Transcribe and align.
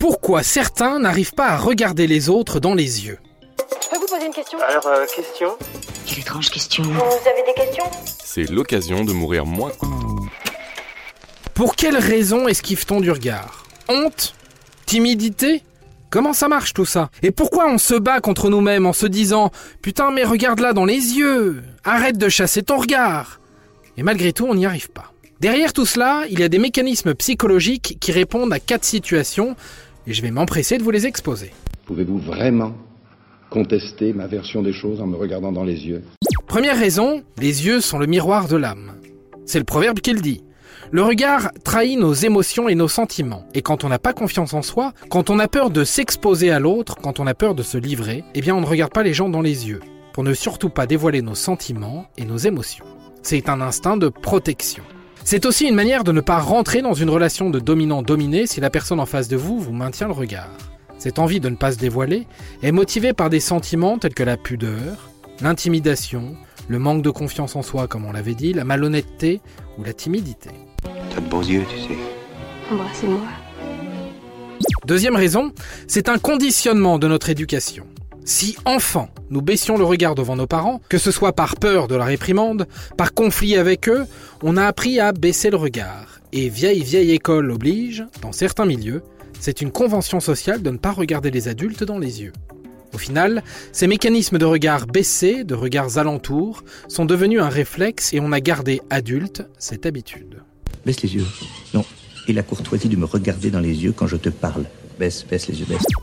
Pourquoi 0.00 0.42
certains 0.42 0.98
n'arrivent 0.98 1.34
pas 1.34 1.48
à 1.48 1.58
regarder 1.58 2.06
les 2.06 2.30
autres 2.30 2.58
dans 2.58 2.72
les 2.72 3.04
yeux. 3.04 3.18
Je 3.82 3.88
peux 3.90 3.98
vous 3.98 4.06
poser 4.06 4.24
une 4.24 4.32
question? 4.32 4.58
Alors, 4.66 4.86
euh, 4.86 5.04
question? 5.14 5.58
Quelle 6.06 6.20
étrange 6.20 6.48
question. 6.48 6.84
Vous 6.84 7.28
avez 7.28 7.42
des 7.46 7.52
questions? 7.54 7.84
C'est 8.24 8.50
l'occasion 8.50 9.04
de 9.04 9.12
mourir 9.12 9.44
moins. 9.44 9.72
Pour 11.52 11.76
quelles 11.76 11.98
raisons 11.98 12.48
esquive-t-on 12.48 13.00
du 13.00 13.10
regard? 13.10 13.64
Honte? 13.90 14.34
Timidité? 14.86 15.62
Comment 16.08 16.32
ça 16.32 16.48
marche 16.48 16.72
tout 16.72 16.86
ça? 16.86 17.10
Et 17.22 17.30
pourquoi 17.30 17.68
on 17.68 17.76
se 17.76 17.94
bat 17.94 18.20
contre 18.20 18.48
nous-mêmes 18.48 18.86
en 18.86 18.94
se 18.94 19.06
disant 19.06 19.50
Putain 19.82 20.12
mais 20.12 20.24
regarde 20.24 20.60
là 20.60 20.72
dans 20.72 20.86
les 20.86 21.18
yeux! 21.18 21.62
Arrête 21.84 22.16
de 22.16 22.30
chasser 22.30 22.62
ton 22.62 22.78
regard! 22.78 23.38
Et 23.98 24.02
malgré 24.02 24.32
tout 24.32 24.46
on 24.46 24.54
n'y 24.54 24.64
arrive 24.64 24.90
pas. 24.90 25.12
Derrière 25.40 25.74
tout 25.74 25.86
cela, 25.86 26.24
il 26.30 26.40
y 26.40 26.42
a 26.42 26.48
des 26.48 26.58
mécanismes 26.58 27.14
psychologiques 27.14 27.98
qui 28.00 28.12
répondent 28.12 28.52
à 28.52 28.60
quatre 28.60 28.84
situations 28.84 29.56
et 30.06 30.12
je 30.12 30.22
vais 30.22 30.30
m'empresser 30.30 30.78
de 30.78 30.82
vous 30.82 30.90
les 30.90 31.06
exposer. 31.06 31.50
Pouvez-vous 31.86 32.18
vraiment 32.18 32.72
contester 33.50 34.12
ma 34.12 34.26
version 34.26 34.62
des 34.62 34.72
choses 34.72 35.00
en 35.00 35.06
me 35.06 35.16
regardant 35.16 35.52
dans 35.52 35.64
les 35.64 35.86
yeux? 35.86 36.02
Première 36.46 36.78
raison, 36.78 37.22
les 37.38 37.66
yeux 37.66 37.80
sont 37.80 37.98
le 37.98 38.06
miroir 38.06 38.48
de 38.48 38.56
l'âme. 38.56 38.92
C'est 39.46 39.60
le 39.60 39.64
proverbe 39.64 40.00
qui 40.00 40.12
le 40.12 40.20
dit. 40.20 40.42
Le 40.90 41.02
regard 41.02 41.52
trahit 41.62 41.96
nos 41.96 42.12
émotions 42.12 42.68
et 42.68 42.74
nos 42.74 42.88
sentiments. 42.88 43.44
Et 43.54 43.62
quand 43.62 43.84
on 43.84 43.88
n'a 43.88 44.00
pas 44.00 44.12
confiance 44.12 44.54
en 44.54 44.62
soi, 44.62 44.92
quand 45.08 45.30
on 45.30 45.38
a 45.38 45.46
peur 45.46 45.70
de 45.70 45.84
s'exposer 45.84 46.50
à 46.50 46.58
l'autre, 46.58 46.96
quand 47.00 47.20
on 47.20 47.28
a 47.28 47.34
peur 47.34 47.54
de 47.54 47.62
se 47.62 47.78
livrer, 47.78 48.24
eh 48.34 48.40
bien 48.40 48.56
on 48.56 48.60
ne 48.60 48.66
regarde 48.66 48.92
pas 48.92 49.04
les 49.04 49.14
gens 49.14 49.28
dans 49.28 49.42
les 49.42 49.68
yeux, 49.68 49.78
pour 50.12 50.24
ne 50.24 50.34
surtout 50.34 50.70
pas 50.70 50.86
dévoiler 50.86 51.22
nos 51.22 51.36
sentiments 51.36 52.06
et 52.18 52.24
nos 52.24 52.38
émotions. 52.38 52.84
C'est 53.22 53.48
un 53.48 53.60
instinct 53.60 53.96
de 53.96 54.08
protection. 54.08 54.82
C'est 55.30 55.46
aussi 55.46 55.68
une 55.68 55.76
manière 55.76 56.02
de 56.02 56.10
ne 56.10 56.20
pas 56.20 56.40
rentrer 56.40 56.82
dans 56.82 56.92
une 56.92 57.08
relation 57.08 57.50
de 57.50 57.60
dominant-dominé 57.60 58.48
si 58.48 58.60
la 58.60 58.68
personne 58.68 58.98
en 58.98 59.06
face 59.06 59.28
de 59.28 59.36
vous 59.36 59.60
vous 59.60 59.72
maintient 59.72 60.08
le 60.08 60.12
regard. 60.12 60.50
Cette 60.98 61.20
envie 61.20 61.38
de 61.38 61.48
ne 61.48 61.54
pas 61.54 61.70
se 61.70 61.78
dévoiler 61.78 62.26
est 62.64 62.72
motivée 62.72 63.12
par 63.12 63.30
des 63.30 63.38
sentiments 63.38 63.96
tels 63.96 64.12
que 64.12 64.24
la 64.24 64.36
pudeur, 64.36 65.08
l'intimidation, 65.40 66.34
le 66.66 66.80
manque 66.80 67.02
de 67.02 67.10
confiance 67.10 67.54
en 67.54 67.62
soi 67.62 67.86
comme 67.86 68.06
on 68.06 68.10
l'avait 68.10 68.34
dit, 68.34 68.52
la 68.52 68.64
malhonnêteté 68.64 69.40
ou 69.78 69.84
la 69.84 69.92
timidité. 69.92 70.50
T'as 71.14 71.20
de 71.20 71.28
beaux 71.28 71.42
yeux, 71.42 71.62
tu 71.70 71.78
sais. 71.78 71.98
Embrassez-moi. 72.72 73.20
Deuxième 74.84 75.14
raison, 75.14 75.52
c'est 75.86 76.08
un 76.08 76.18
conditionnement 76.18 76.98
de 76.98 77.06
notre 77.06 77.30
éducation. 77.30 77.86
Si 78.24 78.56
enfant, 78.64 79.08
nous 79.30 79.42
baissions 79.42 79.76
le 79.76 79.84
regard 79.84 80.14
devant 80.14 80.36
nos 80.36 80.46
parents, 80.46 80.80
que 80.88 80.98
ce 80.98 81.10
soit 81.10 81.32
par 81.32 81.56
peur 81.56 81.88
de 81.88 81.94
la 81.94 82.04
réprimande, 82.04 82.66
par 82.96 83.14
conflit 83.14 83.56
avec 83.56 83.88
eux, 83.88 84.04
on 84.42 84.56
a 84.56 84.64
appris 84.66 85.00
à 85.00 85.12
baisser 85.12 85.50
le 85.50 85.56
regard. 85.56 86.20
Et 86.32 86.48
vieille 86.48 86.82
vieille 86.82 87.12
école 87.12 87.50
oblige, 87.50 88.04
dans 88.22 88.32
certains 88.32 88.66
milieux, 88.66 89.02
c'est 89.40 89.62
une 89.62 89.72
convention 89.72 90.20
sociale 90.20 90.62
de 90.62 90.70
ne 90.70 90.76
pas 90.76 90.92
regarder 90.92 91.30
les 91.30 91.48
adultes 91.48 91.82
dans 91.84 91.98
les 91.98 92.22
yeux. 92.22 92.32
Au 92.92 92.98
final, 92.98 93.42
ces 93.72 93.86
mécanismes 93.86 94.38
de 94.38 94.44
regard 94.44 94.86
baissés, 94.86 95.44
de 95.44 95.54
regards 95.54 95.98
alentours, 95.98 96.64
sont 96.88 97.04
devenus 97.04 97.40
un 97.40 97.48
réflexe 97.48 98.12
et 98.12 98.20
on 98.20 98.32
a 98.32 98.40
gardé 98.40 98.80
adulte 98.90 99.46
cette 99.58 99.86
habitude. 99.86 100.42
Baisse 100.84 101.02
les 101.02 101.14
yeux. 101.14 101.26
Non. 101.72 101.84
Et 102.28 102.32
la 102.32 102.42
courtoisie 102.42 102.88
de 102.88 102.96
me 102.96 103.06
regarder 103.06 103.50
dans 103.50 103.60
les 103.60 103.84
yeux 103.84 103.92
quand 103.92 104.06
je 104.06 104.16
te 104.16 104.28
parle. 104.28 104.64
Baisse, 105.00 105.24
baisse. 105.24 105.50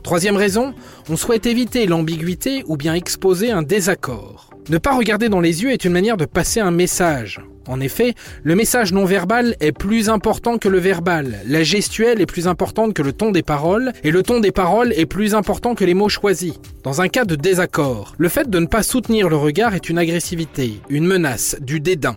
Troisième 0.01 0.37
raison, 0.37 0.73
on 1.07 1.17
souhaite 1.17 1.45
éviter 1.45 1.85
l'ambiguïté 1.85 2.63
ou 2.65 2.77
bien 2.77 2.95
exposer 2.95 3.51
un 3.51 3.61
désaccord. 3.61 4.49
Ne 4.69 4.79
pas 4.79 4.97
regarder 4.97 5.29
dans 5.29 5.39
les 5.39 5.61
yeux 5.61 5.71
est 5.71 5.85
une 5.85 5.93
manière 5.93 6.17
de 6.17 6.25
passer 6.25 6.61
un 6.61 6.71
message. 6.71 7.39
En 7.67 7.79
effet, 7.79 8.15
le 8.41 8.55
message 8.55 8.93
non 8.93 9.05
verbal 9.05 9.55
est 9.59 9.71
plus 9.71 10.09
important 10.09 10.57
que 10.57 10.67
le 10.67 10.79
verbal, 10.79 11.37
la 11.45 11.61
gestuelle 11.61 12.21
est 12.21 12.25
plus 12.25 12.47
importante 12.47 12.95
que 12.95 13.03
le 13.03 13.13
ton 13.13 13.29
des 13.29 13.43
paroles, 13.43 13.93
et 14.03 14.09
le 14.09 14.23
ton 14.23 14.39
des 14.39 14.51
paroles 14.51 14.91
est 14.93 15.05
plus 15.05 15.35
important 15.35 15.75
que 15.75 15.85
les 15.85 15.93
mots 15.93 16.09
choisis. 16.09 16.55
Dans 16.81 16.99
un 16.99 17.07
cas 17.07 17.25
de 17.25 17.35
désaccord, 17.35 18.15
le 18.17 18.29
fait 18.29 18.49
de 18.49 18.57
ne 18.57 18.65
pas 18.65 18.81
soutenir 18.81 19.29
le 19.29 19.35
regard 19.37 19.75
est 19.75 19.89
une 19.89 19.99
agressivité, 19.99 20.81
une 20.89 21.05
menace, 21.05 21.55
du 21.61 21.79
dédain. 21.79 22.15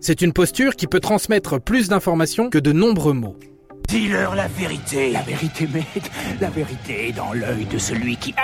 C'est 0.00 0.22
une 0.22 0.32
posture 0.32 0.76
qui 0.76 0.86
peut 0.86 1.00
transmettre 1.00 1.60
plus 1.60 1.88
d'informations 1.88 2.50
que 2.50 2.58
de 2.58 2.70
nombreux 2.70 3.14
mots. 3.14 3.36
Dis-leur 3.94 4.34
la 4.34 4.48
vérité. 4.48 5.12
La 5.12 5.22
vérité, 5.22 5.68
mec. 5.72 6.10
La 6.40 6.50
vérité 6.50 7.10
est 7.10 7.12
dans 7.12 7.32
l'œil 7.32 7.64
de 7.64 7.78
celui 7.78 8.16
qui... 8.16 8.34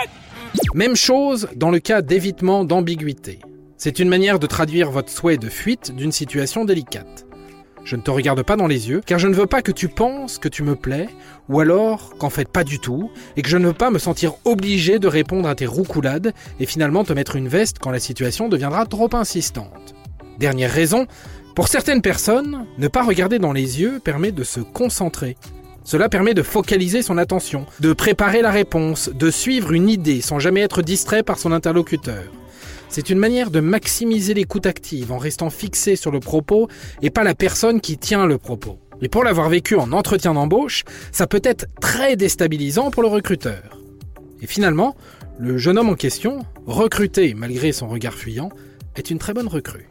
Même 0.74 0.94
chose 0.94 1.48
dans 1.56 1.72
le 1.72 1.80
cas 1.80 2.02
d'évitement 2.02 2.64
d'ambiguïté. 2.64 3.40
C'est 3.76 3.98
une 3.98 4.08
manière 4.08 4.38
de 4.38 4.46
traduire 4.46 4.92
votre 4.92 5.10
souhait 5.10 5.38
de 5.38 5.48
fuite 5.48 5.92
d'une 5.96 6.12
situation 6.12 6.64
délicate. 6.64 7.26
Je 7.82 7.96
ne 7.96 8.00
te 8.00 8.12
regarde 8.12 8.44
pas 8.44 8.54
dans 8.54 8.68
les 8.68 8.90
yeux, 8.90 9.00
car 9.04 9.18
je 9.18 9.26
ne 9.26 9.34
veux 9.34 9.48
pas 9.48 9.60
que 9.60 9.72
tu 9.72 9.88
penses 9.88 10.38
que 10.38 10.48
tu 10.48 10.62
me 10.62 10.76
plais, 10.76 11.08
ou 11.48 11.58
alors 11.58 12.14
qu'en 12.16 12.30
fait 12.30 12.48
pas 12.48 12.62
du 12.62 12.78
tout, 12.78 13.10
et 13.36 13.42
que 13.42 13.48
je 13.48 13.56
ne 13.56 13.66
veux 13.66 13.72
pas 13.72 13.90
me 13.90 13.98
sentir 13.98 14.34
obligé 14.44 15.00
de 15.00 15.08
répondre 15.08 15.48
à 15.48 15.56
tes 15.56 15.66
roucoulades 15.66 16.32
et 16.60 16.66
finalement 16.66 17.02
te 17.02 17.12
mettre 17.12 17.34
une 17.34 17.48
veste 17.48 17.80
quand 17.80 17.90
la 17.90 17.98
situation 17.98 18.48
deviendra 18.48 18.86
trop 18.86 19.08
insistante. 19.14 19.96
Dernière 20.40 20.72
raison, 20.72 21.06
pour 21.54 21.68
certaines 21.68 22.00
personnes, 22.00 22.64
ne 22.78 22.88
pas 22.88 23.02
regarder 23.02 23.38
dans 23.38 23.52
les 23.52 23.82
yeux 23.82 24.00
permet 24.02 24.32
de 24.32 24.42
se 24.42 24.60
concentrer. 24.60 25.36
Cela 25.84 26.08
permet 26.08 26.32
de 26.32 26.42
focaliser 26.42 27.02
son 27.02 27.18
attention, 27.18 27.66
de 27.80 27.92
préparer 27.92 28.40
la 28.40 28.50
réponse, 28.50 29.10
de 29.10 29.30
suivre 29.30 29.72
une 29.72 29.90
idée 29.90 30.22
sans 30.22 30.38
jamais 30.38 30.62
être 30.62 30.80
distrait 30.80 31.22
par 31.22 31.38
son 31.38 31.52
interlocuteur. 31.52 32.24
C'est 32.88 33.10
une 33.10 33.18
manière 33.18 33.50
de 33.50 33.60
maximiser 33.60 34.32
l'écoute 34.32 34.64
active 34.64 35.12
en 35.12 35.18
restant 35.18 35.50
fixé 35.50 35.94
sur 35.94 36.10
le 36.10 36.20
propos 36.20 36.68
et 37.02 37.10
pas 37.10 37.22
la 37.22 37.34
personne 37.34 37.82
qui 37.82 37.98
tient 37.98 38.24
le 38.24 38.38
propos. 38.38 38.78
Et 39.02 39.10
pour 39.10 39.24
l'avoir 39.24 39.50
vécu 39.50 39.74
en 39.74 39.92
entretien 39.92 40.32
d'embauche, 40.32 40.84
ça 41.12 41.26
peut 41.26 41.42
être 41.44 41.66
très 41.82 42.16
déstabilisant 42.16 42.90
pour 42.90 43.02
le 43.02 43.10
recruteur. 43.10 43.78
Et 44.40 44.46
finalement, 44.46 44.96
le 45.38 45.58
jeune 45.58 45.76
homme 45.76 45.90
en 45.90 45.96
question, 45.96 46.46
recruté 46.64 47.34
malgré 47.34 47.72
son 47.72 47.88
regard 47.88 48.14
fuyant, 48.14 48.48
est 48.96 49.10
une 49.10 49.18
très 49.18 49.34
bonne 49.34 49.48
recrue. 49.48 49.90